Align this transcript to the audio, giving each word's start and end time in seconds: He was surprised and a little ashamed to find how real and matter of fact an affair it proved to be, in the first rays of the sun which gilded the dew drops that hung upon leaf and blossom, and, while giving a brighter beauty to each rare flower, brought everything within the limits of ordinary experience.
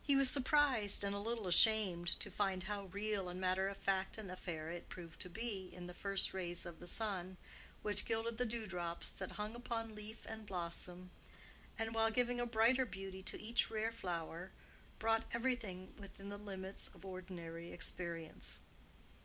He 0.00 0.14
was 0.14 0.30
surprised 0.30 1.02
and 1.02 1.12
a 1.12 1.18
little 1.18 1.48
ashamed 1.48 2.06
to 2.20 2.30
find 2.30 2.62
how 2.62 2.84
real 2.84 3.28
and 3.28 3.40
matter 3.40 3.66
of 3.66 3.76
fact 3.78 4.16
an 4.16 4.30
affair 4.30 4.70
it 4.70 4.88
proved 4.88 5.18
to 5.22 5.28
be, 5.28 5.70
in 5.74 5.88
the 5.88 5.92
first 5.92 6.32
rays 6.32 6.64
of 6.66 6.78
the 6.78 6.86
sun 6.86 7.36
which 7.82 8.04
gilded 8.04 8.38
the 8.38 8.46
dew 8.46 8.68
drops 8.68 9.10
that 9.10 9.32
hung 9.32 9.56
upon 9.56 9.96
leaf 9.96 10.24
and 10.28 10.46
blossom, 10.46 11.10
and, 11.76 11.96
while 11.96 12.12
giving 12.12 12.38
a 12.38 12.46
brighter 12.46 12.86
beauty 12.86 13.24
to 13.24 13.40
each 13.42 13.68
rare 13.68 13.90
flower, 13.90 14.52
brought 15.00 15.24
everything 15.32 15.92
within 15.98 16.28
the 16.28 16.36
limits 16.38 16.88
of 16.94 17.04
ordinary 17.04 17.72
experience. 17.72 18.60